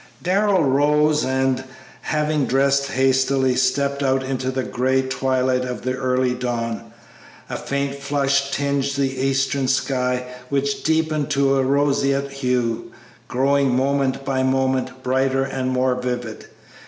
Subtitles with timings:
[0.23, 1.63] Darrell rose and,
[2.01, 6.91] having dressed hastily, stepped out into the gray twilight of the early dawn.
[7.51, 12.91] A faint flush tinged the eastern sky, which deepened to a roseate hue,
[13.27, 16.47] growing moment by moment brighter and more vivid.